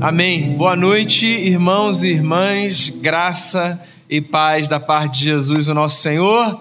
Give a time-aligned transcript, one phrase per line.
[0.00, 0.52] Amém.
[0.52, 6.60] Boa noite, irmãos e irmãs, graça e paz da parte de Jesus, o nosso Senhor.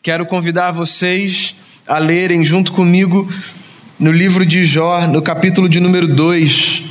[0.00, 3.28] Quero convidar vocês a lerem junto comigo
[3.98, 6.84] no livro de Jó, no capítulo de número 2,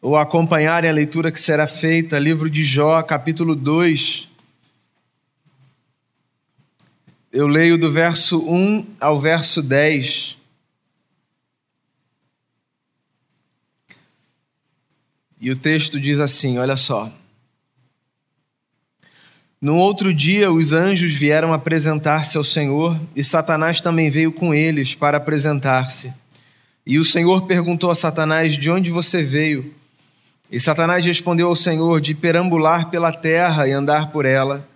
[0.00, 4.26] ou acompanharem a leitura que será feita, livro de Jó, capítulo 2.
[7.30, 10.33] Eu leio do verso 1 ao verso 10.
[15.44, 17.12] E o texto diz assim: olha só.
[19.60, 24.94] No outro dia, os anjos vieram apresentar-se ao Senhor, e Satanás também veio com eles
[24.94, 26.10] para apresentar-se.
[26.86, 29.70] E o Senhor perguntou a Satanás: De onde você veio?
[30.50, 34.66] E Satanás respondeu ao Senhor: De perambular pela terra e andar por ela.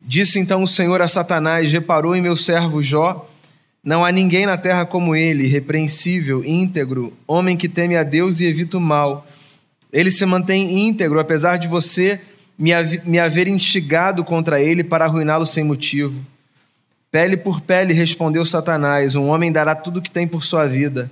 [0.00, 3.28] Disse então o Senhor a Satanás: Reparou em meu servo Jó?
[3.84, 8.46] Não há ninguém na terra como ele, irrepreensível, íntegro, homem que teme a Deus e
[8.46, 9.26] evita o mal.
[9.92, 12.20] Ele se mantém íntegro, apesar de você
[12.58, 16.24] me haver instigado contra ele para arruiná-lo sem motivo.
[17.10, 21.10] Pele por pele, respondeu Satanás: Um homem dará tudo o que tem por sua vida.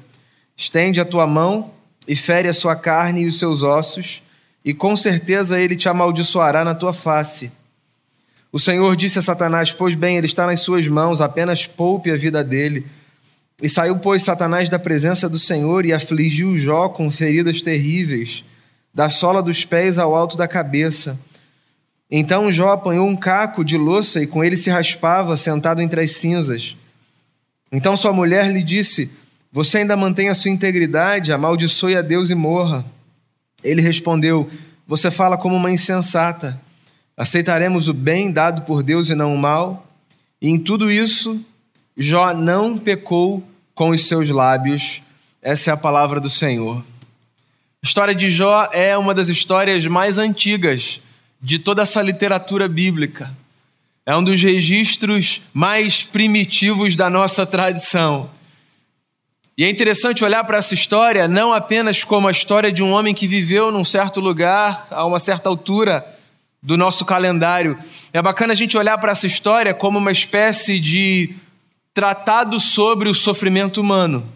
[0.57, 1.71] Estende a tua mão
[2.07, 4.23] e fere a sua carne e os seus ossos,
[4.65, 7.53] e com certeza ele te amaldiçoará na tua face.
[8.51, 12.17] O Senhor disse a Satanás: Pois bem, ele está nas suas mãos, apenas poupe a
[12.17, 12.87] vida dele.
[13.63, 18.45] E saiu, pois, Satanás da presença do Senhor e afligiu Jó com feridas terríveis
[18.95, 21.19] da sola dos pés ao alto da cabeça.
[22.11, 26.13] Então Jó apanhou um caco de louça e com ele se raspava, sentado entre as
[26.13, 26.77] cinzas.
[27.73, 29.11] Então sua mulher lhe disse:
[29.51, 32.85] Você ainda mantém a sua integridade, amaldiçoe a Deus e morra.
[33.65, 34.49] Ele respondeu:
[34.87, 36.61] Você fala como uma insensata.
[37.17, 39.87] Aceitaremos o bem dado por Deus e não o mal?
[40.41, 41.41] E em tudo isso,
[41.97, 43.43] Jó não pecou
[43.75, 45.03] com os seus lábios.
[45.41, 46.83] Essa é a palavra do Senhor.
[47.85, 51.03] A história de Jó é uma das histórias mais antigas
[51.39, 53.31] de toda essa literatura bíblica.
[54.07, 58.31] É um dos registros mais primitivos da nossa tradição.
[59.55, 63.13] E é interessante olhar para essa história não apenas como a história de um homem
[63.13, 66.03] que viveu num certo lugar, a uma certa altura
[66.63, 67.79] do nosso calendário.
[68.15, 71.35] É bacana a gente olhar para essa história como uma espécie de
[71.93, 74.27] tratado sobre o sofrimento humano.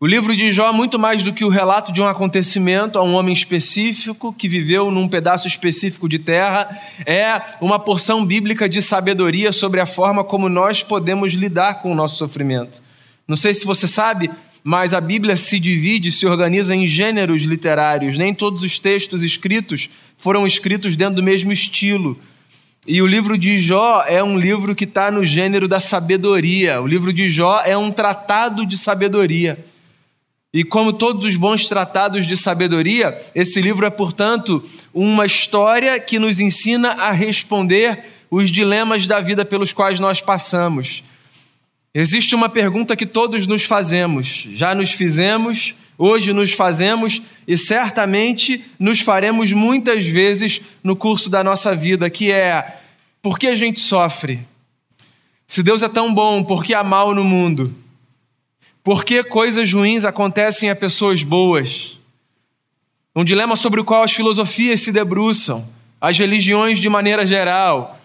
[0.00, 3.02] O livro de Jó é muito mais do que o relato de um acontecimento a
[3.02, 6.68] um homem específico que viveu num pedaço específico de terra,
[7.04, 11.96] é uma porção bíblica de sabedoria sobre a forma como nós podemos lidar com o
[11.96, 12.80] nosso sofrimento.
[13.26, 14.30] Não sei se você sabe,
[14.62, 18.16] mas a Bíblia se divide, se organiza em gêneros literários.
[18.16, 22.16] Nem todos os textos escritos foram escritos dentro do mesmo estilo.
[22.86, 26.80] E o livro de Jó é um livro que está no gênero da sabedoria.
[26.80, 29.58] O livro de Jó é um tratado de sabedoria.
[30.52, 34.64] E como todos os bons tratados de sabedoria, esse livro é, portanto,
[34.94, 41.04] uma história que nos ensina a responder os dilemas da vida pelos quais nós passamos.
[41.94, 48.64] Existe uma pergunta que todos nos fazemos, já nos fizemos, hoje nos fazemos e certamente
[48.78, 52.78] nos faremos muitas vezes no curso da nossa vida, que é:
[53.20, 54.40] por que a gente sofre?
[55.46, 57.74] Se Deus é tão bom, por que há mal no mundo?
[58.88, 61.98] Por que coisas ruins acontecem a pessoas boas?
[63.14, 65.62] Um dilema sobre o qual as filosofias se debruçam,
[66.00, 68.00] as religiões de maneira geral.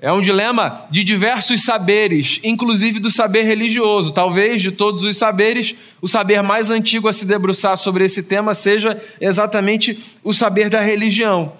[0.00, 4.12] É um dilema de diversos saberes, inclusive do saber religioso.
[4.12, 8.54] Talvez de todos os saberes, o saber mais antigo a se debruçar sobre esse tema
[8.54, 11.52] seja exatamente o saber da religião.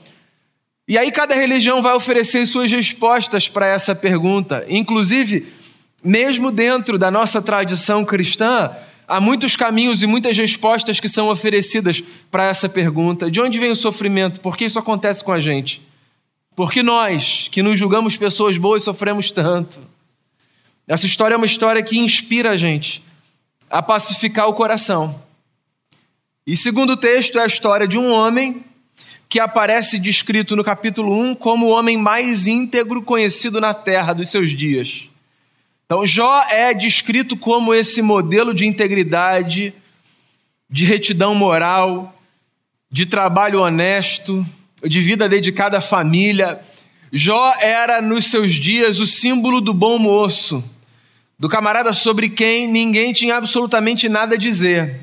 [0.88, 5.61] E aí cada religião vai oferecer suas respostas para essa pergunta, inclusive
[6.02, 8.70] mesmo dentro da nossa tradição cristã,
[9.06, 13.70] há muitos caminhos e muitas respostas que são oferecidas para essa pergunta: de onde vem
[13.70, 14.40] o sofrimento?
[14.40, 15.82] Por que isso acontece com a gente?
[16.54, 19.80] Por que nós, que nos julgamos pessoas boas, sofremos tanto?
[20.86, 23.02] Essa história é uma história que inspira a gente
[23.70, 25.22] a pacificar o coração.
[26.46, 28.64] E segundo texto é a história de um homem
[29.28, 34.30] que aparece descrito no capítulo 1 como o homem mais íntegro conhecido na terra dos
[34.30, 35.08] seus dias.
[35.92, 39.74] Então, Jó é descrito como esse modelo de integridade,
[40.70, 42.18] de retidão moral,
[42.90, 44.42] de trabalho honesto,
[44.82, 46.58] de vida dedicada à família.
[47.12, 50.64] Jó era, nos seus dias, o símbolo do bom moço,
[51.38, 54.98] do camarada sobre quem ninguém tinha absolutamente nada a dizer.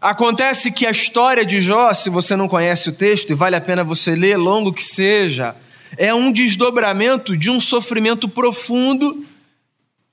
[0.00, 3.60] Acontece que a história de Jó, se você não conhece o texto, e vale a
[3.60, 5.54] pena você ler, longo que seja,
[5.98, 9.26] é um desdobramento de um sofrimento profundo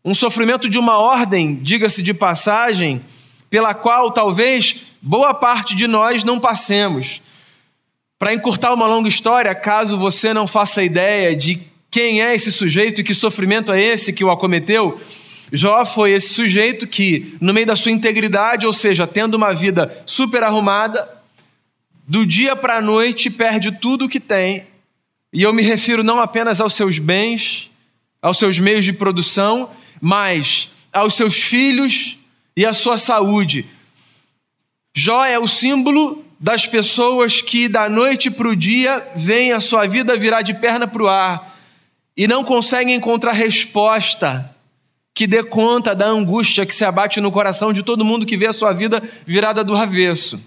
[0.04, 3.02] um sofrimento de uma ordem, diga-se de passagem,
[3.50, 7.22] pela qual talvez boa parte de nós não passemos.
[8.18, 13.02] Para encurtar uma longa história, caso você não faça ideia de quem é esse sujeito
[13.02, 15.00] e que sofrimento é esse que o acometeu,
[15.52, 20.04] Jó foi esse sujeito que, no meio da sua integridade, ou seja, tendo uma vida
[20.06, 21.10] super arrumada,
[22.08, 24.68] do dia para a noite perde tudo o que tem,
[25.34, 27.70] e eu me refiro não apenas aos seus bens,
[28.22, 29.70] aos seus meios de produção,
[30.02, 32.18] mas aos seus filhos
[32.56, 33.66] e à sua saúde.
[34.96, 39.86] Jó é o símbolo das pessoas que da noite para o dia veem a sua
[39.86, 41.56] vida virar de perna para o ar
[42.16, 44.54] e não conseguem encontrar resposta
[45.14, 48.48] que dê conta da angústia que se abate no coração de todo mundo que vê
[48.48, 50.40] a sua vida virada do avesso.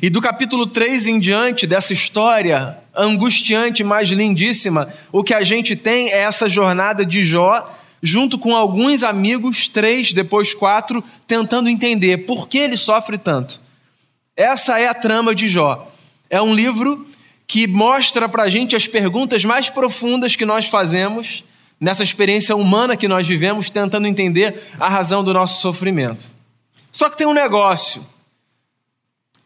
[0.00, 5.76] E do capítulo 3 em diante dessa história angustiante, mas lindíssima, o que a gente
[5.76, 7.68] tem é essa jornada de Jó,
[8.02, 13.60] junto com alguns amigos, três, depois quatro, tentando entender por que ele sofre tanto.
[14.36, 15.90] Essa é a trama de Jó.
[16.28, 17.06] É um livro
[17.46, 21.44] que mostra para a gente as perguntas mais profundas que nós fazemos
[21.80, 26.26] nessa experiência humana que nós vivemos, tentando entender a razão do nosso sofrimento.
[26.92, 28.04] Só que tem um negócio.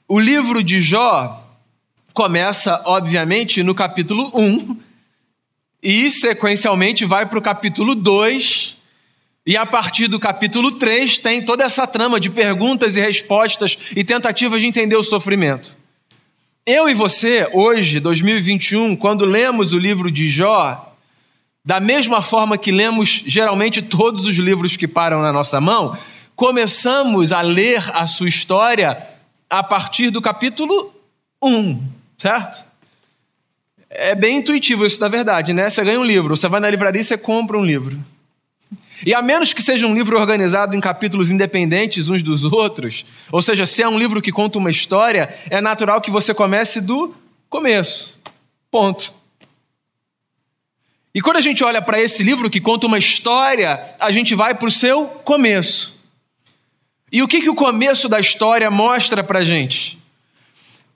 [0.09, 1.43] O livro de Jó
[2.13, 4.77] começa, obviamente, no capítulo 1
[5.85, 8.75] e, sequencialmente, vai para o capítulo 2.
[9.47, 14.03] E a partir do capítulo 3 tem toda essa trama de perguntas e respostas e
[14.03, 15.77] tentativas de entender o sofrimento.
[16.65, 20.95] Eu e você, hoje, 2021, quando lemos o livro de Jó,
[21.63, 25.99] da mesma forma que lemos geralmente todos os livros que param na nossa mão,
[26.35, 28.97] começamos a ler a sua história
[29.51, 30.95] a partir do capítulo
[31.43, 31.83] 1,
[32.17, 32.65] certo?
[33.97, 35.71] É bem intuitivo isso, na verdade, né?
[35.71, 37.99] Você ganha um livro, você vai na livraria e você compra um livro.
[39.07, 43.41] E a menos que seja um livro organizado em capítulos independentes uns dos outros, ou
[43.41, 47.15] seja, se é um livro que conta uma história, é natural que você comece do
[47.49, 48.19] começo.
[48.71, 49.13] Ponto.
[51.15, 54.55] E quando a gente olha para esse livro que conta uma história, a gente vai
[54.55, 55.95] para o seu começo.
[57.13, 59.97] E o que, que o começo da história mostra para a gente?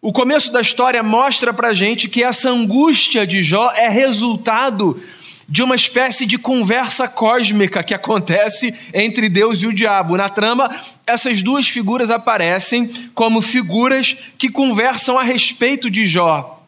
[0.00, 5.02] O começo da história mostra para gente que essa angústia de Jó é resultado
[5.48, 10.16] de uma espécie de conversa cósmica que acontece entre Deus e o diabo.
[10.16, 10.70] Na trama,
[11.04, 16.62] essas duas figuras aparecem como figuras que conversam a respeito de Jó.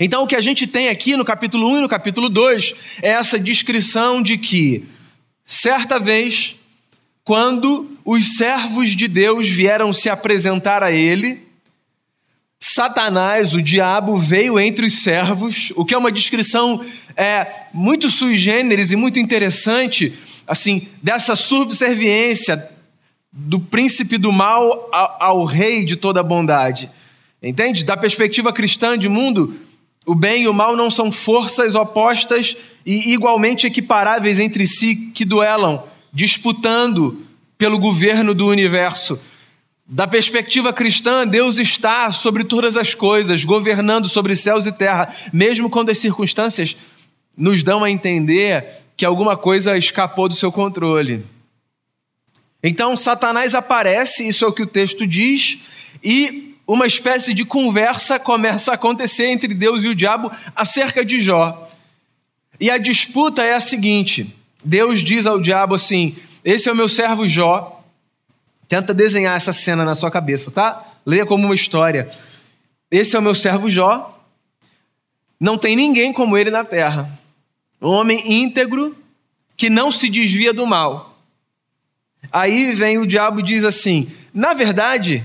[0.00, 3.10] Então, o que a gente tem aqui no capítulo 1 e no capítulo 2 é
[3.10, 4.82] essa descrição de que,
[5.44, 6.56] certa vez,
[7.22, 11.45] quando os servos de Deus vieram se apresentar a ele,
[12.58, 16.84] Satanás, o diabo, veio entre os servos, o que é uma descrição
[17.16, 20.14] é, muito sui generis e muito interessante,
[20.46, 22.68] assim, dessa subserviência
[23.30, 26.90] do príncipe do mal ao, ao rei de toda bondade.
[27.42, 27.84] Entende?
[27.84, 29.54] Da perspectiva cristã de mundo,
[30.06, 35.24] o bem e o mal não são forças opostas e igualmente equiparáveis entre si que
[35.24, 37.22] duelam, disputando
[37.58, 39.20] pelo governo do universo.
[39.88, 45.70] Da perspectiva cristã, Deus está sobre todas as coisas, governando sobre céus e terra, mesmo
[45.70, 46.76] quando as circunstâncias
[47.36, 48.66] nos dão a entender
[48.96, 51.24] que alguma coisa escapou do seu controle.
[52.62, 55.58] Então, Satanás aparece, isso é o que o texto diz,
[56.02, 61.22] e uma espécie de conversa começa a acontecer entre Deus e o diabo acerca de
[61.22, 61.70] Jó.
[62.58, 66.88] E a disputa é a seguinte: Deus diz ao diabo assim: Esse é o meu
[66.88, 67.75] servo Jó.
[68.68, 70.84] Tenta desenhar essa cena na sua cabeça, tá?
[71.04, 72.10] Leia como uma história.
[72.90, 74.12] Esse é o meu servo Jó.
[75.38, 77.10] Não tem ninguém como ele na terra.
[77.80, 78.96] Um homem íntegro
[79.56, 81.18] que não se desvia do mal.
[82.32, 85.24] Aí vem o diabo e diz assim: Na verdade,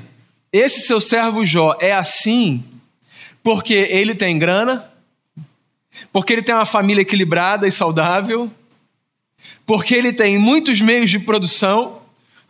[0.51, 2.63] esse seu servo Jó é assim
[3.43, 4.87] porque ele tem grana,
[6.11, 8.51] porque ele tem uma família equilibrada e saudável,
[9.65, 12.00] porque ele tem muitos meios de produção.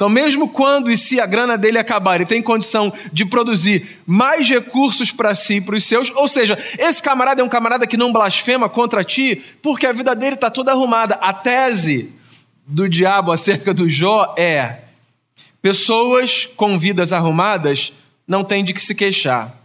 [0.01, 4.49] Então, mesmo quando e se a grana dele acabar, ele tem condição de produzir mais
[4.49, 6.09] recursos para si e para os seus.
[6.15, 10.15] Ou seja, esse camarada é um camarada que não blasfema contra ti, porque a vida
[10.15, 11.13] dele está toda arrumada.
[11.21, 12.11] A tese
[12.65, 14.79] do diabo acerca do Jó é:
[15.61, 17.93] Pessoas com vidas arrumadas
[18.27, 19.55] não têm de que se queixar.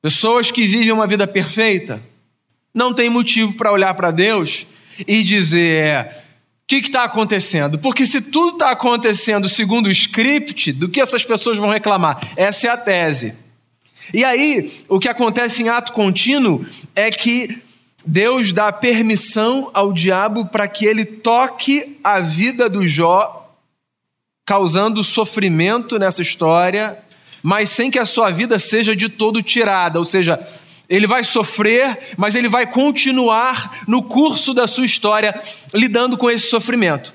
[0.00, 2.00] Pessoas que vivem uma vida perfeita
[2.72, 4.68] não têm motivo para olhar para Deus
[5.04, 6.27] e dizer: é,
[6.68, 7.78] que está acontecendo?
[7.78, 12.20] Porque se tudo está acontecendo segundo o script, do que essas pessoas vão reclamar?
[12.36, 13.34] Essa é a tese.
[14.12, 17.62] E aí, o que acontece em ato contínuo é que
[18.04, 23.50] Deus dá permissão ao diabo para que ele toque a vida do Jó
[24.44, 26.98] causando sofrimento nessa história,
[27.42, 30.38] mas sem que a sua vida seja de todo tirada, ou seja,
[30.88, 35.38] ele vai sofrer, mas ele vai continuar no curso da sua história
[35.74, 37.14] lidando com esse sofrimento.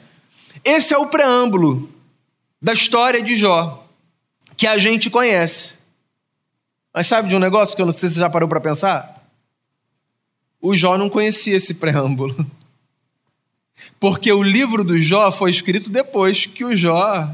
[0.63, 1.89] Esse é o preâmbulo
[2.61, 3.85] da história de Jó,
[4.55, 5.73] que a gente conhece.
[6.93, 9.23] Mas sabe de um negócio que eu não sei se você já parou para pensar?
[10.61, 12.45] O Jó não conhecia esse preâmbulo.
[13.99, 17.27] Porque o livro do Jó foi escrito depois que o Jó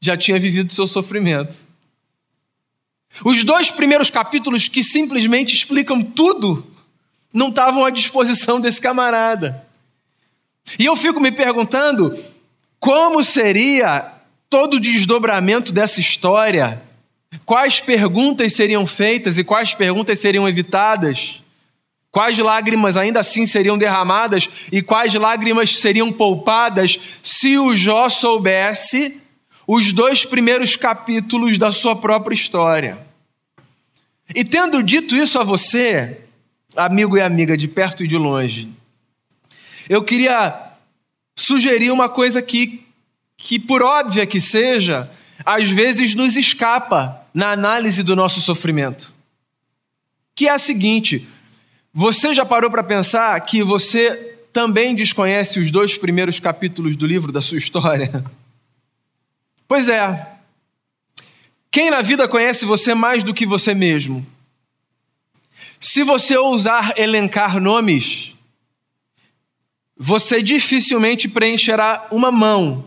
[0.00, 1.56] já tinha vivido seu sofrimento.
[3.24, 6.66] Os dois primeiros capítulos que simplesmente explicam tudo
[7.32, 9.66] não estavam à disposição desse camarada.
[10.78, 12.16] E eu fico me perguntando
[12.78, 14.12] como seria
[14.50, 16.82] todo o desdobramento dessa história,
[17.44, 21.42] quais perguntas seriam feitas e quais perguntas seriam evitadas,
[22.10, 29.21] quais lágrimas ainda assim seriam derramadas e quais lágrimas seriam poupadas se o Jó soubesse
[29.74, 32.98] os dois primeiros capítulos da sua própria história.
[34.34, 36.20] E tendo dito isso a você,
[36.76, 38.68] amigo e amiga de perto e de longe,
[39.88, 40.72] eu queria
[41.34, 42.86] sugerir uma coisa aqui
[43.38, 45.10] que, por óbvia que seja,
[45.42, 49.10] às vezes nos escapa na análise do nosso sofrimento.
[50.34, 51.26] Que é a seguinte:
[51.94, 57.32] você já parou para pensar que você também desconhece os dois primeiros capítulos do livro
[57.32, 58.22] da sua história?
[59.72, 60.26] Pois é.
[61.70, 64.22] Quem na vida conhece você mais do que você mesmo?
[65.80, 68.34] Se você ousar elencar nomes,
[69.96, 72.84] você dificilmente preencherá uma mão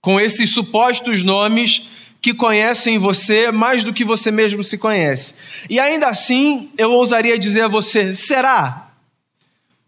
[0.00, 1.88] com esses supostos nomes
[2.22, 5.34] que conhecem você mais do que você mesmo se conhece.
[5.68, 8.92] E ainda assim, eu ousaria dizer a você: será?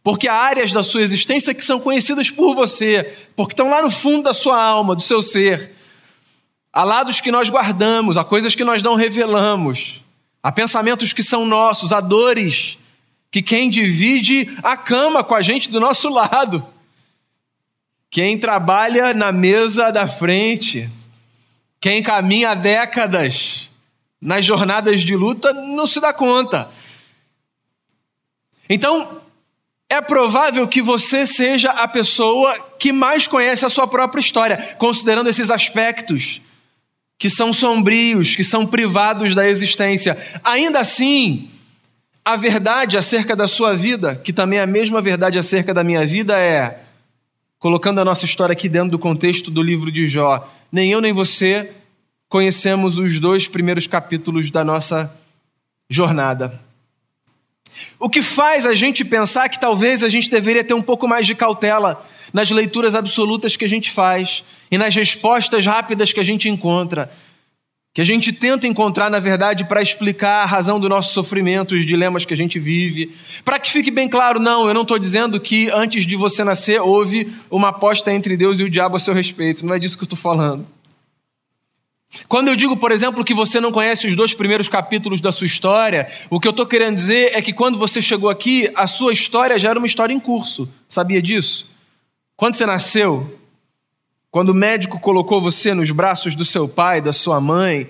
[0.03, 3.91] Porque há áreas da sua existência que são conhecidas por você, porque estão lá no
[3.93, 5.76] fundo da sua alma, do seu ser.
[6.77, 10.05] Há lados que nós guardamos, há coisas que nós não revelamos,
[10.43, 12.77] há pensamentos que são nossos, há dores
[13.31, 16.63] que quem divide a cama com a gente do nosso lado,
[18.11, 20.87] quem trabalha na mesa da frente,
[21.81, 23.71] quem caminha há décadas
[24.21, 26.69] nas jornadas de luta, não se dá conta.
[28.69, 29.23] Então,
[29.89, 35.31] é provável que você seja a pessoa que mais conhece a sua própria história, considerando
[35.31, 36.43] esses aspectos
[37.19, 40.17] que são sombrios, que são privados da existência.
[40.45, 41.49] Ainda assim,
[42.25, 46.07] a verdade acerca da sua vida, que também é a mesma verdade acerca da minha
[46.07, 46.81] vida, é,
[47.59, 51.13] colocando a nossa história aqui dentro do contexto do livro de Jó, nem eu nem
[51.13, 51.71] você
[52.29, 55.15] conhecemos os dois primeiros capítulos da nossa
[55.89, 56.66] jornada.
[57.99, 61.27] O que faz a gente pensar que talvez a gente deveria ter um pouco mais
[61.27, 66.25] de cautela nas leituras absolutas que a gente faz e nas respostas rápidas que a
[66.25, 67.11] gente encontra,
[67.95, 71.87] que a gente tenta encontrar, na verdade, para explicar a razão do nosso sofrimento, os
[71.87, 73.11] dilemas que a gente vive.
[73.43, 76.81] Para que fique bem claro, não, eu não estou dizendo que antes de você nascer
[76.81, 80.05] houve uma aposta entre Deus e o diabo a seu respeito, não é disso que
[80.05, 80.76] eu estou falando.
[82.29, 85.47] Quando eu digo, por exemplo, que você não conhece os dois primeiros capítulos da sua
[85.47, 89.13] história, o que eu estou querendo dizer é que quando você chegou aqui, a sua
[89.13, 90.69] história já era uma história em curso.
[90.89, 91.71] Sabia disso?
[92.37, 93.39] Quando você nasceu,
[94.31, 97.87] quando o médico colocou você nos braços do seu pai, da sua mãe,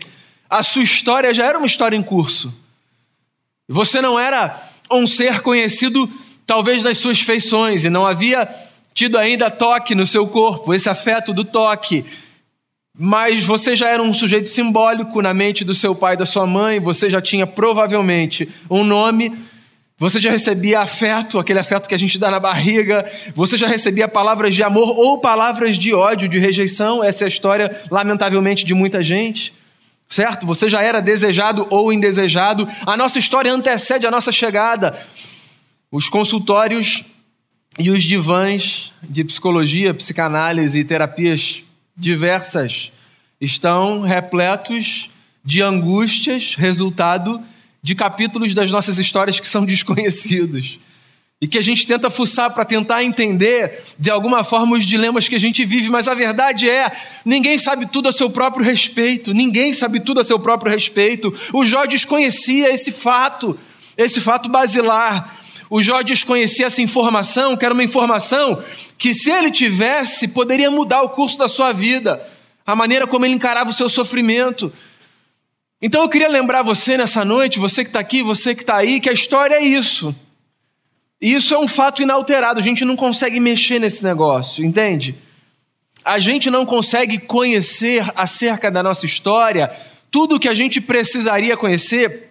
[0.49, 2.55] a sua história já era uma história em curso.
[3.69, 4.57] Você não era
[4.91, 6.09] um ser conhecido,
[6.47, 8.49] talvez, nas suas feições, e não havia
[8.95, 12.05] tido ainda toque no seu corpo, esse afeto do toque.
[12.99, 16.47] Mas você já era um sujeito simbólico na mente do seu pai e da sua
[16.47, 19.33] mãe, você já tinha provavelmente um nome
[19.99, 23.11] você já recebia afeto, aquele afeto que a gente dá na barriga.
[23.35, 27.03] Você já recebia palavras de amor ou palavras de ódio, de rejeição.
[27.03, 29.55] Essa é a história, lamentavelmente, de muita gente.
[30.07, 30.47] Certo?
[30.47, 32.69] Você já era desejado ou indesejado.
[32.85, 34.99] A nossa história antecede a nossa chegada.
[35.91, 37.05] Os consultórios
[37.79, 41.63] e os divãs de psicologia, psicanálise e terapias
[41.97, 42.93] diversas
[43.41, 45.11] estão repletos
[45.45, 47.43] de angústias, resultado
[47.83, 50.79] de capítulos das nossas histórias que são desconhecidos.
[51.41, 55.35] E que a gente tenta fuçar para tentar entender de alguma forma os dilemas que
[55.35, 56.91] a gente vive, mas a verdade é:
[57.27, 61.33] ninguém sabe tudo a seu próprio respeito, ninguém sabe tudo a seu próprio respeito.
[61.53, 63.59] O Jó desconhecia esse fato,
[63.99, 65.46] esse fato basilar.
[65.69, 68.63] O Jó desconhecia essa informação, que era uma informação
[68.97, 72.25] que, se ele tivesse, poderia mudar o curso da sua vida,
[72.67, 74.73] a maneira como ele encarava o seu sofrimento.
[75.83, 79.01] Então eu queria lembrar você nessa noite, você que está aqui, você que está aí,
[79.01, 80.15] que a história é isso.
[81.21, 85.15] E isso é um fato inalterado, a gente não consegue mexer nesse negócio, entende?
[86.07, 89.69] a gente não consegue conhecer acerca da nossa história
[90.09, 92.26] tudo o que a gente precisaria conhecer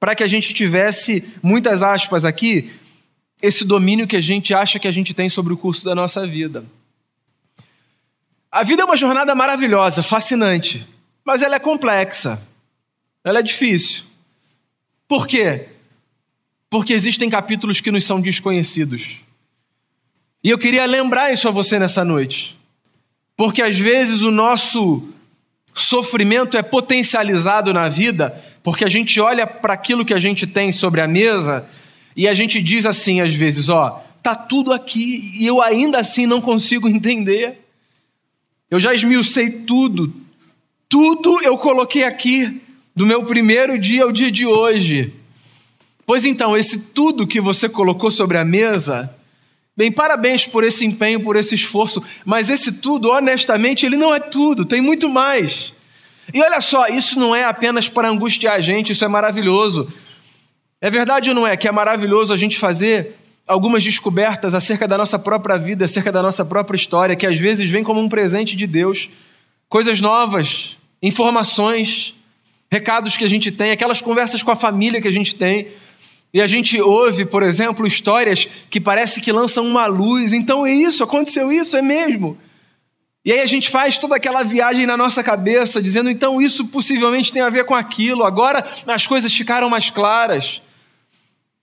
[0.00, 2.72] para que a gente tivesse, muitas aspas aqui,
[3.42, 6.26] esse domínio que a gente acha que a gente tem sobre o curso da nossa
[6.26, 6.64] vida.
[8.50, 10.86] A vida é uma jornada maravilhosa, fascinante,
[11.24, 12.42] mas ela é complexa,
[13.22, 14.04] ela é difícil.
[15.06, 15.68] Por quê?
[16.70, 19.20] Porque existem capítulos que nos são desconhecidos.
[20.42, 22.58] E eu queria lembrar isso a você nessa noite.
[23.36, 25.08] Porque às vezes o nosso
[25.74, 30.72] sofrimento é potencializado na vida, porque a gente olha para aquilo que a gente tem
[30.72, 31.66] sobre a mesa
[32.16, 36.26] e a gente diz assim às vezes, ó, tá tudo aqui e eu ainda assim
[36.26, 37.58] não consigo entender.
[38.70, 40.12] Eu já esmiucei tudo.
[40.88, 42.60] Tudo eu coloquei aqui
[42.94, 45.14] do meu primeiro dia ao dia de hoje.
[46.04, 49.14] Pois então, esse tudo que você colocou sobre a mesa
[49.80, 54.20] Bem, parabéns por esse empenho, por esse esforço, mas esse tudo, honestamente, ele não é
[54.20, 55.72] tudo, tem muito mais.
[56.32, 59.92] E olha só, isso não é apenas para angustiar a gente, isso é maravilhoso.
[60.80, 64.96] É verdade ou não é que é maravilhoso a gente fazer algumas descobertas acerca da
[64.96, 68.54] nossa própria vida, acerca da nossa própria história, que às vezes vem como um presente
[68.54, 69.08] de Deus,
[69.68, 72.14] coisas novas, informações,
[72.70, 75.66] recados que a gente tem, aquelas conversas com a família que a gente tem.
[76.32, 80.32] E a gente ouve, por exemplo, histórias que parece que lançam uma luz.
[80.32, 82.38] Então é isso, aconteceu isso, é mesmo.
[83.24, 87.32] E aí a gente faz toda aquela viagem na nossa cabeça, dizendo então isso possivelmente
[87.32, 88.24] tem a ver com aquilo.
[88.24, 90.62] Agora as coisas ficaram mais claras.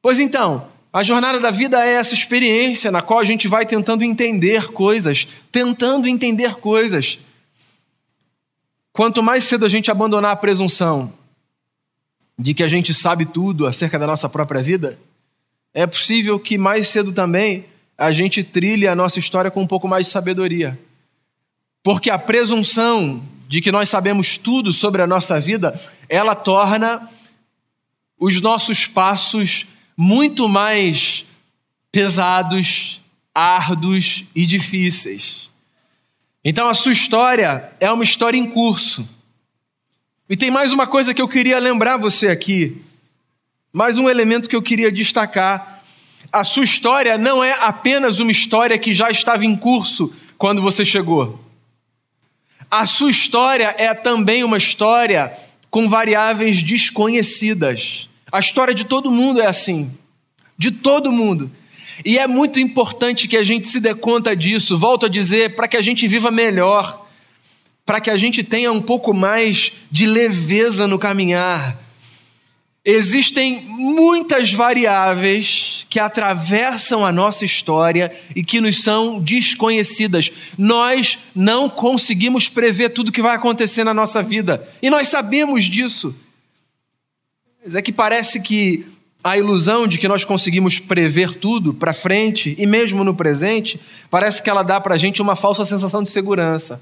[0.01, 4.03] Pois então, a jornada da vida é essa experiência na qual a gente vai tentando
[4.03, 7.17] entender coisas, tentando entender coisas.
[8.93, 11.11] Quanto mais cedo a gente abandonar a presunção
[12.37, 14.97] de que a gente sabe tudo acerca da nossa própria vida,
[15.73, 17.65] é possível que mais cedo também
[17.97, 20.79] a gente trilhe a nossa história com um pouco mais de sabedoria.
[21.83, 25.79] Porque a presunção de que nós sabemos tudo sobre a nossa vida,
[26.09, 27.09] ela torna
[28.19, 31.25] os nossos passos muito mais
[31.91, 33.01] pesados,
[33.33, 35.49] árduos e difíceis.
[36.43, 39.07] Então a sua história é uma história em curso.
[40.29, 42.81] E tem mais uma coisa que eu queria lembrar você aqui,
[43.71, 45.83] mais um elemento que eu queria destacar.
[46.31, 50.83] A sua história não é apenas uma história que já estava em curso quando você
[50.83, 51.46] chegou.
[52.69, 55.31] A sua história é também uma história
[55.69, 58.09] com variáveis desconhecidas.
[58.31, 59.91] A história de todo mundo é assim.
[60.57, 61.49] De todo mundo.
[62.05, 64.77] E é muito importante que a gente se dê conta disso.
[64.77, 67.07] Volto a dizer, para que a gente viva melhor
[67.87, 71.81] para que a gente tenha um pouco mais de leveza no caminhar.
[72.89, 80.31] Existem muitas variáveis que atravessam a nossa história e que nos são desconhecidas.
[80.57, 86.15] Nós não conseguimos prever tudo que vai acontecer na nossa vida e nós sabemos disso.
[87.61, 88.85] Mas é que parece que
[89.21, 93.77] a ilusão de que nós conseguimos prever tudo para frente e mesmo no presente,
[94.09, 96.81] parece que ela dá para a gente uma falsa sensação de segurança.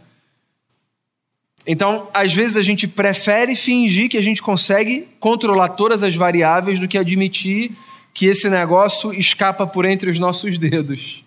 [1.67, 6.77] Então, às vezes a gente prefere fingir que a gente consegue controlar todas as variáveis
[6.77, 7.71] do que admitir
[8.13, 11.25] que esse negócio escapa por entre os nossos dedos.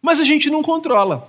[0.00, 1.28] Mas a gente não controla.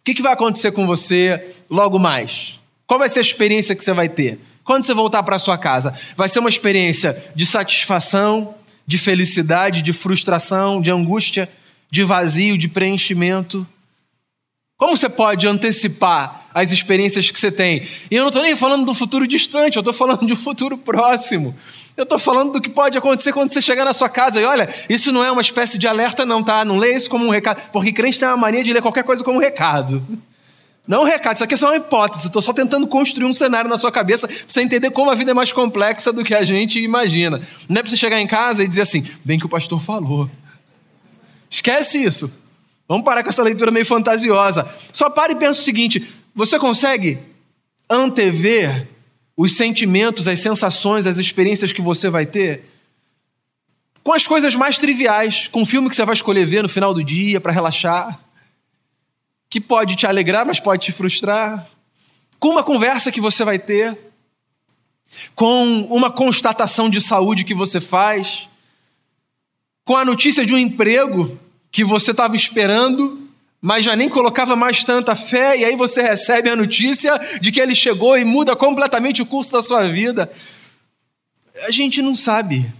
[0.00, 2.58] O que, vai acontecer com você logo mais?
[2.86, 4.38] Qual vai ser a experiência que você vai ter?
[4.64, 8.54] Quando você voltar para sua casa, vai ser uma experiência de satisfação,
[8.86, 11.48] de felicidade, de frustração, de angústia,
[11.90, 13.66] de vazio, de preenchimento.
[14.80, 17.86] Como você pode antecipar as experiências que você tem?
[18.10, 20.78] E eu não estou nem falando do futuro distante, eu estou falando de um futuro
[20.78, 21.54] próximo.
[21.98, 24.40] Eu estou falando do que pode acontecer quando você chegar na sua casa.
[24.40, 26.64] E olha, isso não é uma espécie de alerta, não, tá?
[26.64, 27.60] Não leia isso como um recado.
[27.70, 30.02] Porque crente tem uma mania de ler qualquer coisa como um recado.
[30.88, 32.28] Não um recado, isso aqui é só uma hipótese.
[32.28, 35.32] Estou só tentando construir um cenário na sua cabeça para você entender como a vida
[35.32, 37.38] é mais complexa do que a gente imagina.
[37.68, 40.30] Não é para você chegar em casa e dizer assim, bem que o pastor falou.
[41.50, 42.32] Esquece isso.
[42.90, 44.68] Vamos parar com essa leitura meio fantasiosa.
[44.92, 47.20] Só pare e pensa o seguinte: você consegue
[47.88, 48.88] antever
[49.36, 52.64] os sentimentos, as sensações, as experiências que você vai ter?
[54.02, 56.92] Com as coisas mais triviais, com o filme que você vai escolher ver no final
[56.92, 58.18] do dia para relaxar,
[59.48, 61.64] que pode te alegrar, mas pode te frustrar,
[62.40, 63.96] com uma conversa que você vai ter,
[65.36, 68.48] com uma constatação de saúde que você faz,
[69.84, 71.38] com a notícia de um emprego
[71.70, 73.28] que você estava esperando,
[73.60, 77.60] mas já nem colocava mais tanta fé, e aí você recebe a notícia de que
[77.60, 80.30] ele chegou e muda completamente o curso da sua vida.
[81.66, 82.72] A gente não sabe.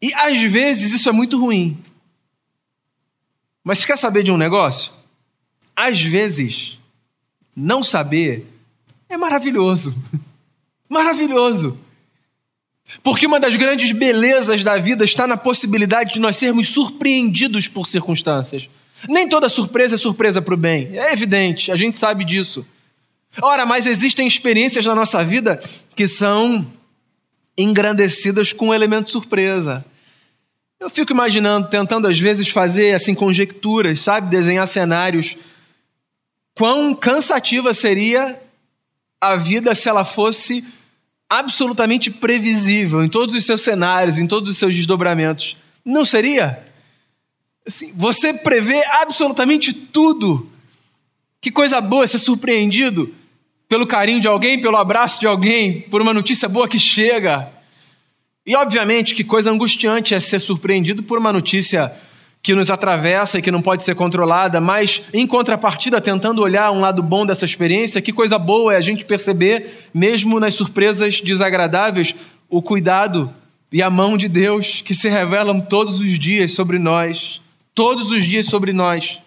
[0.00, 1.78] E às vezes isso é muito ruim.
[3.62, 4.96] Mas quer saber de um negócio?
[5.76, 6.78] às vezes,
[7.54, 8.46] não saber
[9.10, 9.94] é maravilhoso.
[10.88, 11.78] Maravilhoso.
[13.02, 17.86] Porque uma das grandes belezas da vida está na possibilidade de nós sermos surpreendidos por
[17.86, 18.68] circunstâncias.
[19.08, 22.66] Nem toda surpresa é surpresa para o bem, é evidente, a gente sabe disso.
[23.42, 25.62] Ora, mas existem experiências na nossa vida
[25.94, 26.66] que são
[27.58, 29.84] engrandecidas com um elemento surpresa.
[30.78, 35.36] Eu fico imaginando, tentando às vezes fazer assim conjecturas, sabe, desenhar cenários.
[36.54, 38.40] Quão cansativa seria
[39.20, 40.64] a vida se ela fosse
[41.28, 45.56] absolutamente previsível em todos os seus cenários, em todos os seus desdobramentos.
[45.84, 46.64] Não seria?
[47.66, 50.50] Assim, você prevê absolutamente tudo.
[51.40, 53.12] Que coisa boa ser surpreendido
[53.68, 57.50] pelo carinho de alguém, pelo abraço de alguém, por uma notícia boa que chega.
[58.44, 61.92] E obviamente que coisa angustiante é ser surpreendido por uma notícia
[62.46, 66.78] que nos atravessa e que não pode ser controlada, mas em contrapartida, tentando olhar um
[66.78, 72.14] lado bom dessa experiência, que coisa boa é a gente perceber, mesmo nas surpresas desagradáveis,
[72.48, 73.34] o cuidado
[73.72, 77.42] e a mão de Deus que se revelam todos os dias sobre nós,
[77.74, 79.18] todos os dias sobre nós.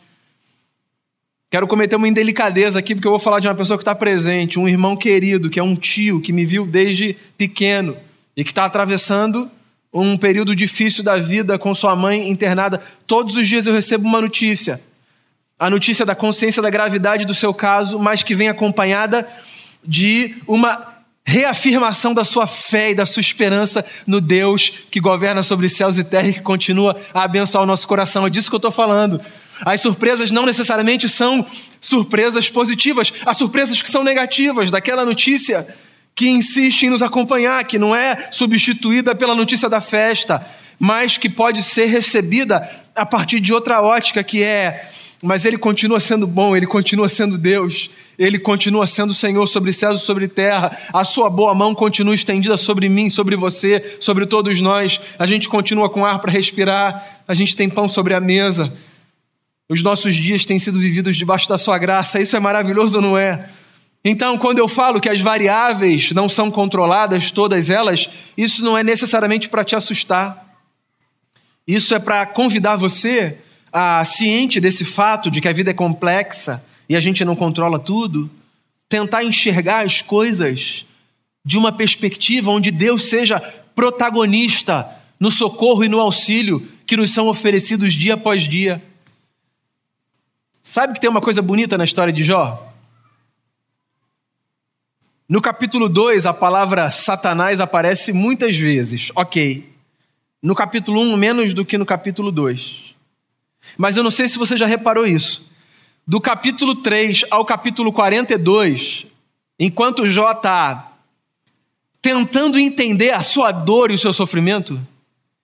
[1.52, 4.58] Quero cometer uma indelicadeza aqui, porque eu vou falar de uma pessoa que está presente,
[4.58, 7.98] um irmão querido, que é um tio, que me viu desde pequeno
[8.38, 9.52] e que está atravessando
[9.94, 14.22] um período difícil da vida com sua mãe internada, todos os dias eu recebo uma
[14.22, 14.80] notícia.
[15.58, 19.28] A notícia da consciência da gravidade do seu caso, mas que vem acompanhada
[19.84, 25.70] de uma reafirmação da sua fé e da sua esperança no Deus que governa sobre
[25.70, 28.26] céus e terra e que continua a abençoar o nosso coração.
[28.26, 29.22] É disso que eu estou falando.
[29.62, 31.46] As surpresas não necessariamente são
[31.80, 35.68] surpresas positivas, há surpresas que são negativas, daquela notícia
[36.20, 40.46] que insiste em nos acompanhar, que não é substituída pela notícia da festa,
[40.78, 44.86] mas que pode ser recebida a partir de outra ótica, que é:
[45.24, 50.02] mas ele continua sendo bom, ele continua sendo Deus, ele continua sendo Senhor sobre céus
[50.02, 54.60] e sobre terra, a sua boa mão continua estendida sobre mim, sobre você, sobre todos
[54.60, 58.74] nós, a gente continua com ar para respirar, a gente tem pão sobre a mesa.
[59.70, 63.48] Os nossos dias têm sido vividos debaixo da sua graça, isso é maravilhoso não é?
[64.04, 68.84] Então, quando eu falo que as variáveis não são controladas, todas elas, isso não é
[68.84, 70.46] necessariamente para te assustar.
[71.68, 73.38] Isso é para convidar você
[73.72, 77.78] a, ciente desse fato de que a vida é complexa e a gente não controla
[77.78, 78.30] tudo,
[78.88, 80.86] tentar enxergar as coisas
[81.46, 83.40] de uma perspectiva onde Deus seja
[83.76, 84.88] protagonista
[85.20, 88.82] no socorro e no auxílio que nos são oferecidos dia após dia.
[90.64, 92.69] Sabe que tem uma coisa bonita na história de Jó?
[95.30, 99.72] No capítulo 2, a palavra Satanás aparece muitas vezes, ok.
[100.42, 102.96] No capítulo 1, um, menos do que no capítulo 2.
[103.78, 105.48] Mas eu não sei se você já reparou isso.
[106.08, 109.06] Do capítulo 3 ao capítulo 42,
[109.60, 110.94] enquanto Jó está
[112.02, 114.82] tentando entender a sua dor e o seu sofrimento,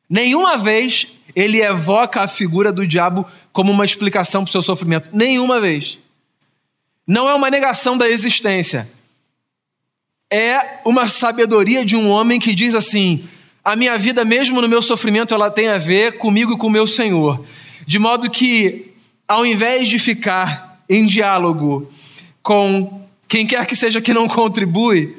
[0.10, 5.12] nenhuma vez ele evoca a figura do diabo como uma explicação para o seu sofrimento.
[5.14, 6.00] Nenhuma vez.
[7.06, 8.90] Não é uma negação da existência
[10.32, 13.24] é uma sabedoria de um homem que diz assim:
[13.64, 16.72] a minha vida, mesmo no meu sofrimento, ela tem a ver comigo e com o
[16.72, 17.44] meu Senhor.
[17.86, 18.92] De modo que,
[19.28, 21.90] ao invés de ficar em diálogo
[22.42, 25.16] com quem quer que seja que não contribui,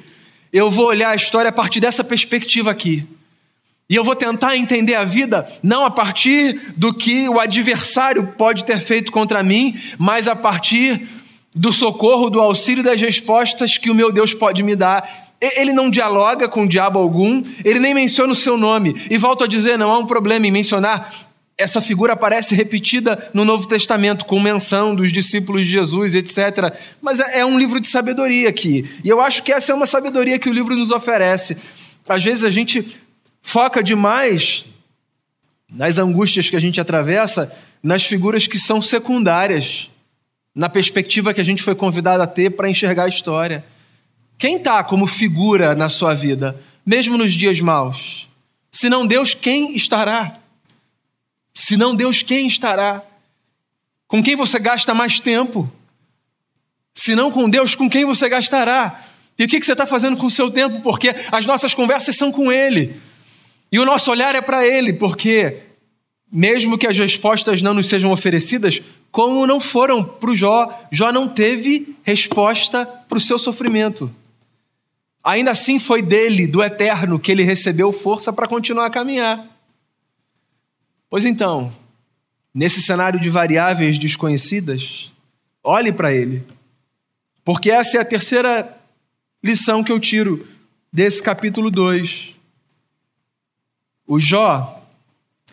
[0.53, 3.05] eu vou olhar a história a partir dessa perspectiva aqui.
[3.88, 8.64] E eu vou tentar entender a vida não a partir do que o adversário pode
[8.64, 11.07] ter feito contra mim, mas a partir
[11.57, 15.33] do socorro, do auxílio das respostas que o meu Deus pode me dar.
[15.40, 18.95] Ele não dialoga com diabo algum, ele nem menciona o seu nome.
[19.11, 21.11] E volto a dizer, não há um problema em mencionar.
[21.57, 26.75] Essa figura aparece repetida no Novo Testamento, com menção dos discípulos de Jesus, etc.
[27.01, 28.87] Mas é, é um livro de sabedoria aqui.
[29.03, 31.57] E eu acho que essa é uma sabedoria que o livro nos oferece.
[32.07, 32.87] Às vezes a gente
[33.40, 34.66] foca demais
[35.71, 37.51] nas angústias que a gente atravessa,
[37.83, 39.88] nas figuras que são secundárias
[40.57, 43.62] na perspectiva que a gente foi convidado a ter para enxergar a história.
[44.38, 48.27] Quem está como figura na sua vida, mesmo nos dias maus?
[48.73, 50.38] Se não Deus, quem estará?
[51.53, 53.03] Se não Deus, quem estará?
[54.09, 55.71] Com quem você gasta mais tempo?
[56.95, 58.99] Se não com Deus, com quem você gastará?
[59.38, 60.81] E o que você está fazendo com o seu tempo?
[60.81, 62.99] Porque as nossas conversas são com Ele.
[63.71, 65.65] E o nosso olhar é para Ele, porque
[66.31, 71.12] mesmo que as respostas não nos sejam oferecidas, como não foram para o Jó, Jó
[71.12, 74.11] não teve resposta para o seu sofrimento.
[75.23, 79.45] Ainda assim foi dele, do eterno, que ele recebeu força para continuar a caminhar.
[81.09, 81.73] Pois então,
[82.55, 85.12] nesse cenário de variáveis desconhecidas,
[85.69, 86.45] Olhe para ele.
[87.45, 88.81] Porque essa é a terceira
[89.43, 90.47] lição que eu tiro
[90.93, 92.37] desse capítulo 2.
[94.07, 94.86] O Jó,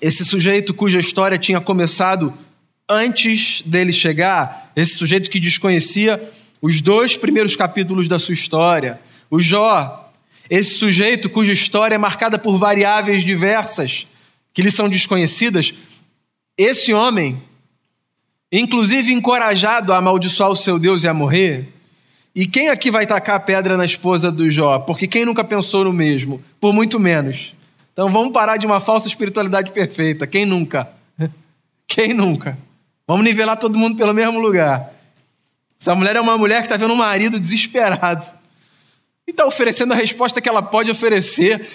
[0.04, 2.34] esse sujeito cuja história tinha começado
[2.90, 6.22] antes dele chegar, esse sujeito que desconhecia
[6.62, 9.00] os dois primeiros capítulos da sua história.
[9.32, 10.12] O Jó,
[10.50, 14.06] esse sujeito cuja história é marcada por variáveis diversas
[14.54, 15.74] que lhe são desconhecidas,
[16.58, 17.42] esse homem,
[18.52, 21.70] inclusive encorajado a amaldiçoar o seu Deus e a morrer,
[22.36, 24.80] e quem aqui vai tacar pedra na esposa do Jó?
[24.80, 26.44] Porque quem nunca pensou no mesmo?
[26.60, 27.56] Por muito menos.
[27.94, 30.28] Então vamos parar de uma falsa espiritualidade perfeita.
[30.28, 30.90] Quem nunca?
[31.88, 32.58] Quem nunca?
[33.08, 34.92] Vamos nivelar todo mundo pelo mesmo lugar.
[35.80, 38.26] Essa mulher é uma mulher que está vendo um marido desesperado.
[39.28, 41.66] E está oferecendo a resposta que ela pode oferecer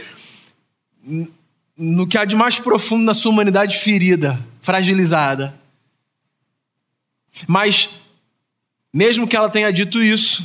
[1.77, 5.55] no que há de mais profundo na sua humanidade ferida, fragilizada.
[7.47, 7.91] Mas
[8.93, 10.45] mesmo que ela tenha dito isso,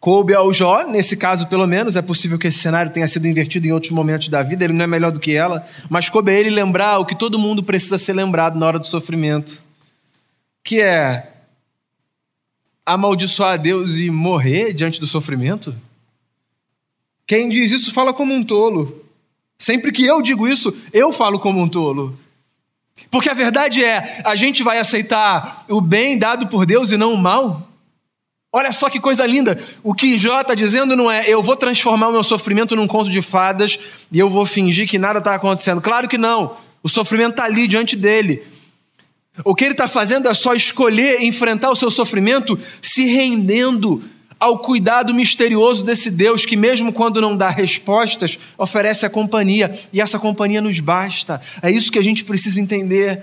[0.00, 3.66] coube ao Jó, nesse caso pelo menos, é possível que esse cenário tenha sido invertido
[3.66, 6.34] em outros momentos da vida, ele não é melhor do que ela, mas coube a
[6.34, 9.62] ele lembrar o que todo mundo precisa ser lembrado na hora do sofrimento,
[10.64, 11.30] que é
[12.86, 15.74] amaldiçoar a Deus e morrer diante do sofrimento?
[17.26, 19.04] Quem diz isso fala como um tolo.
[19.58, 22.18] Sempre que eu digo isso, eu falo como um tolo.
[23.10, 27.12] Porque a verdade é, a gente vai aceitar o bem dado por Deus e não
[27.12, 27.69] o mal?
[28.52, 29.58] Olha só que coisa linda.
[29.82, 33.08] O que Jó está dizendo não é eu vou transformar o meu sofrimento num conto
[33.08, 33.78] de fadas
[34.10, 35.80] e eu vou fingir que nada está acontecendo.
[35.80, 36.56] Claro que não.
[36.82, 38.42] O sofrimento está ali diante dele.
[39.44, 44.02] O que ele está fazendo é só escolher enfrentar o seu sofrimento se rendendo
[44.38, 50.00] ao cuidado misterioso desse Deus que, mesmo quando não dá respostas, oferece a companhia e
[50.00, 51.40] essa companhia nos basta.
[51.62, 53.22] É isso que a gente precisa entender.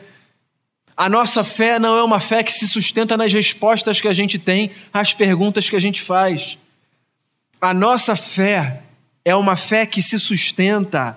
[0.97, 4.39] A nossa fé não é uma fé que se sustenta nas respostas que a gente
[4.39, 6.57] tem às perguntas que a gente faz.
[7.61, 8.81] A nossa fé
[9.23, 11.15] é uma fé que se sustenta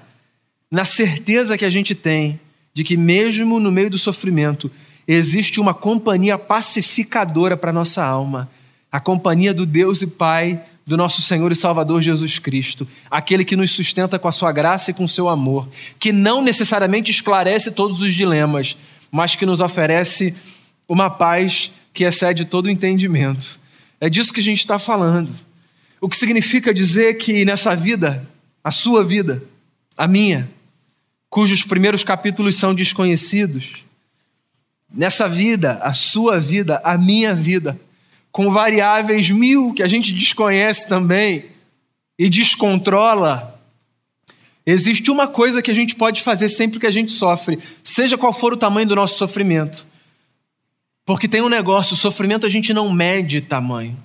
[0.70, 2.38] na certeza que a gente tem
[2.74, 4.70] de que, mesmo no meio do sofrimento,
[5.08, 8.50] existe uma companhia pacificadora para a nossa alma.
[8.92, 13.56] A companhia do Deus e Pai do nosso Senhor e Salvador Jesus Cristo, aquele que
[13.56, 17.70] nos sustenta com a sua graça e com o seu amor, que não necessariamente esclarece
[17.70, 18.76] todos os dilemas,
[19.10, 20.34] mas que nos oferece
[20.88, 23.58] uma paz que excede todo entendimento.
[24.00, 25.32] É disso que a gente está falando.
[26.00, 28.26] O que significa dizer que nessa vida,
[28.64, 29.42] a sua vida,
[29.96, 30.48] a minha,
[31.28, 33.84] cujos primeiros capítulos são desconhecidos,
[34.92, 37.78] nessa vida, a sua vida, a minha vida,
[38.32, 41.46] com variáveis mil que a gente desconhece também
[42.18, 43.59] e descontrola.
[44.70, 48.32] Existe uma coisa que a gente pode fazer sempre que a gente sofre, seja qual
[48.32, 49.84] for o tamanho do nosso sofrimento.
[51.04, 53.98] Porque tem um negócio: sofrimento a gente não mede tamanho.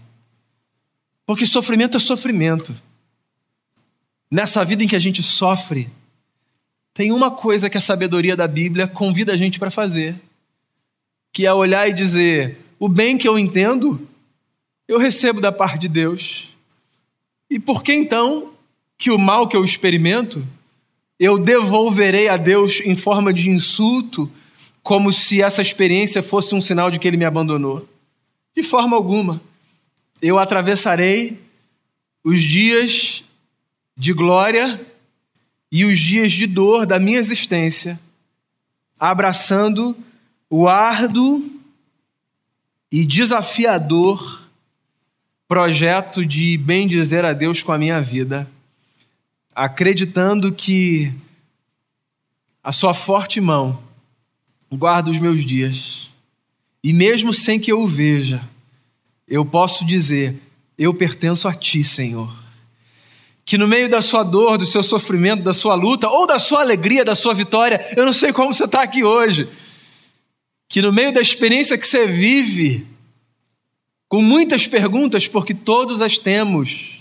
[1.23, 2.75] Porque sofrimento é sofrimento.
[4.31, 5.87] Nessa vida em que a gente sofre,
[6.95, 10.15] tem uma coisa que a sabedoria da Bíblia convida a gente para fazer,
[11.31, 14.07] que é olhar e dizer: o bem que eu entendo
[14.87, 16.49] eu recebo da parte de Deus.
[17.51, 18.51] E por que então
[18.97, 20.43] que o mal que eu experimento
[21.19, 24.29] eu devolverei a Deus em forma de insulto,
[24.83, 27.87] como se essa experiência fosse um sinal de que ele me abandonou?
[28.55, 29.41] De forma alguma.
[30.21, 31.39] Eu atravessarei
[32.23, 33.23] os dias
[33.97, 34.79] de glória
[35.71, 37.99] e os dias de dor da minha existência,
[38.99, 39.95] abraçando
[40.49, 41.43] o árduo
[42.91, 44.43] e desafiador
[45.47, 48.49] projeto de bem dizer a Deus com a minha vida,
[49.55, 51.13] acreditando que
[52.61, 53.81] a sua forte mão
[54.71, 56.09] guarda os meus dias.
[56.83, 58.41] E mesmo sem que eu o veja,
[59.27, 60.35] eu posso dizer:
[60.77, 62.33] Eu pertenço a ti, Senhor.
[63.45, 66.61] Que no meio da sua dor, do seu sofrimento, da sua luta, ou da sua
[66.61, 69.47] alegria, da sua vitória, eu não sei como você está aqui hoje,
[70.67, 72.85] que no meio da experiência que você vive,
[74.09, 76.94] com muitas perguntas, porque todos as temos.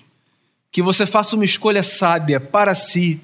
[0.75, 3.21] Que você faça uma escolha sábia para si,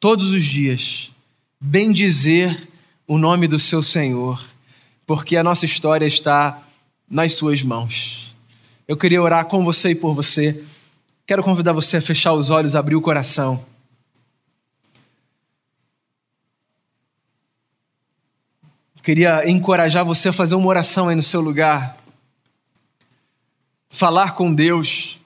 [0.00, 1.12] todos os dias.
[1.60, 2.68] Bem dizer
[3.06, 4.44] o nome do seu Senhor,
[5.06, 6.60] porque a nossa história está
[7.08, 8.34] nas suas mãos.
[8.88, 10.64] Eu queria orar com você e por você.
[11.24, 13.64] Quero convidar você a fechar os olhos, abrir o coração.
[19.00, 21.96] Queria encorajar você a fazer uma oração aí no seu lugar
[23.88, 25.19] falar com Deus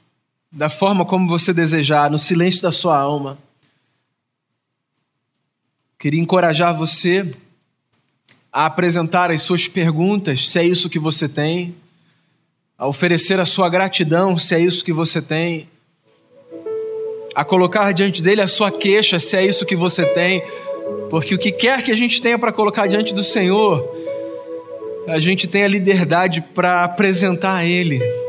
[0.55, 3.37] da forma como você desejar, no silêncio da sua alma.
[5.99, 7.35] Queria encorajar você
[8.53, 11.75] a apresentar as suas perguntas, se é isso que você tem,
[12.79, 15.69] a oferecer a sua gratidão, se é isso que você tem,
[17.35, 20.41] a colocar diante dele a sua queixa, se é isso que você tem,
[21.11, 23.85] porque o que quer que a gente tenha para colocar diante do Senhor,
[25.09, 28.24] a gente tem a liberdade para apresentar a Ele.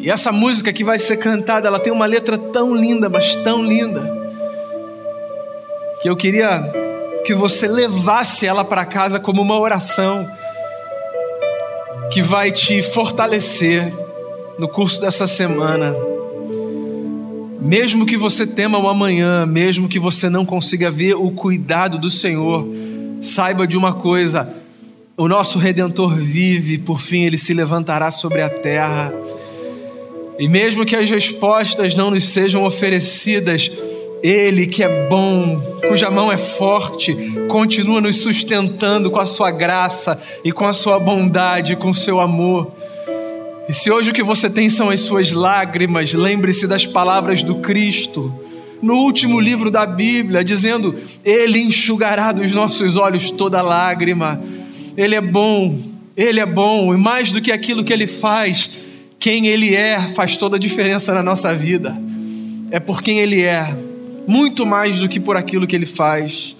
[0.00, 3.64] E essa música que vai ser cantada, ela tem uma letra tão linda, mas tão
[3.64, 4.00] linda,
[6.00, 6.62] que eu queria
[7.24, 10.26] que você levasse ela para casa como uma oração
[12.12, 13.92] que vai te fortalecer
[14.58, 15.94] no curso dessa semana.
[17.60, 22.08] Mesmo que você tema o amanhã, mesmo que você não consiga ver o cuidado do
[22.08, 22.66] Senhor,
[23.20, 24.48] saiba de uma coisa:
[25.16, 29.12] o nosso redentor vive, por fim ele se levantará sobre a terra.
[30.38, 33.70] E mesmo que as respostas não nos sejam oferecidas,
[34.22, 37.16] Ele que é bom, cuja mão é forte,
[37.48, 42.20] continua nos sustentando com a sua graça e com a sua bondade, com o seu
[42.20, 42.72] amor.
[43.68, 47.56] E se hoje o que você tem são as suas lágrimas, lembre-se das palavras do
[47.56, 48.32] Cristo
[48.80, 54.40] no último livro da Bíblia, dizendo: Ele enxugará dos nossos olhos toda lágrima.
[54.96, 55.78] Ele é bom,
[56.16, 58.70] Ele é bom, e mais do que aquilo que Ele faz,
[59.18, 61.96] quem Ele é faz toda a diferença na nossa vida.
[62.70, 63.76] É por quem Ele é,
[64.26, 66.54] muito mais do que por aquilo que Ele faz.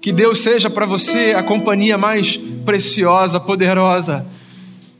[0.00, 4.26] Que Deus seja para você a companhia mais preciosa, poderosa,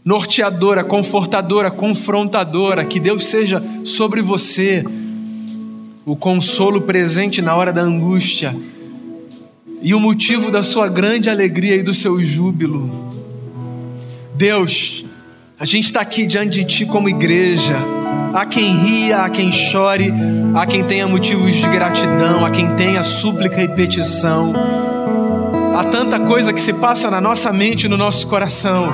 [0.04, 2.84] norteadora, confortadora, confrontadora.
[2.84, 4.84] Que Deus seja sobre você
[6.04, 8.54] o consolo presente na hora da angústia
[9.82, 12.90] e o motivo da sua grande alegria e do seu júbilo.
[14.34, 15.04] Deus,
[15.60, 17.74] a gente está aqui diante de Ti como igreja.
[18.32, 20.12] Há quem ria, há quem chore,
[20.54, 24.52] há quem tenha motivos de gratidão, há quem tenha súplica e petição.
[25.76, 28.88] Há tanta coisa que se passa na nossa mente e no nosso coração.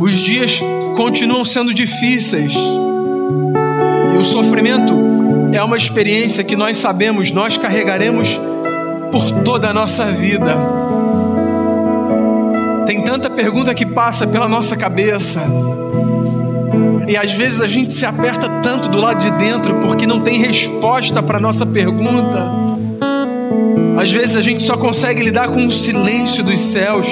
[0.00, 0.58] Os dias
[0.96, 2.54] continuam sendo difíceis.
[2.54, 4.94] E o sofrimento
[5.52, 8.40] é uma experiência que nós sabemos, nós carregaremos
[9.12, 10.56] por toda a nossa vida.
[12.86, 15.42] Tem tanta pergunta que passa pela nossa cabeça.
[17.08, 20.38] E às vezes a gente se aperta tanto do lado de dentro porque não tem
[20.38, 22.52] resposta para nossa pergunta.
[23.98, 27.06] Às vezes a gente só consegue lidar com o silêncio dos céus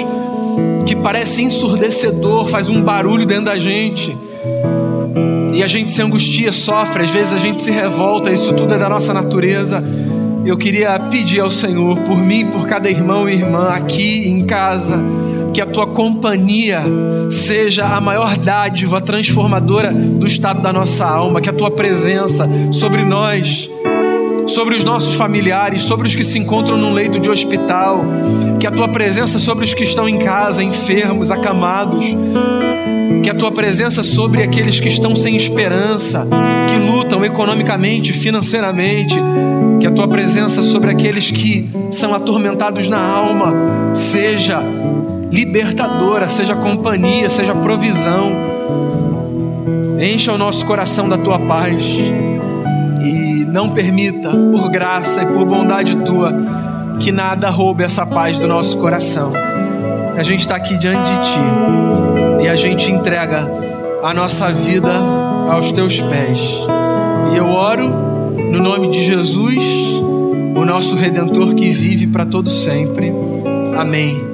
[0.85, 4.15] que parece ensurdecedor, faz um barulho dentro da gente.
[5.53, 8.77] E a gente se angustia, sofre, às vezes a gente se revolta, isso tudo é
[8.77, 9.83] da nossa natureza.
[10.45, 15.01] Eu queria pedir ao Senhor por mim, por cada irmão e irmã aqui em casa
[15.53, 16.83] que a tua companhia
[17.29, 23.03] seja a maior dádiva transformadora do estado da nossa alma, que a tua presença sobre
[23.03, 23.69] nós,
[24.47, 28.03] sobre os nossos familiares, sobre os que se encontram num leito de hospital,
[28.59, 32.05] que a tua presença sobre os que estão em casa, enfermos, acamados,
[33.21, 36.27] que a tua presença sobre aqueles que estão sem esperança,
[36.67, 39.19] que lutam economicamente, financeiramente,
[39.79, 43.53] que a tua presença sobre aqueles que são atormentados na alma
[43.93, 44.63] seja
[45.33, 48.31] libertadora, seja companhia, seja provisão.
[49.99, 51.83] Encha o nosso coração da tua paz
[53.03, 56.31] e não permita, por graça e por bondade tua,
[56.99, 59.31] que nada roube essa paz do nosso coração.
[60.15, 63.49] A gente está aqui diante de ti e a gente entrega
[64.03, 64.93] a nossa vida
[65.49, 66.39] aos teus pés.
[67.33, 67.89] E eu oro
[68.51, 69.57] no nome de Jesus,
[70.55, 73.11] o nosso redentor que vive para todo sempre.
[73.75, 74.32] Amém.